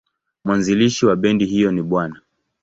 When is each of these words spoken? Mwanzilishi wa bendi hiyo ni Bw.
Mwanzilishi 0.45 1.05
wa 1.05 1.15
bendi 1.15 1.45
hiyo 1.45 1.71
ni 1.71 1.81
Bw. 1.81 1.99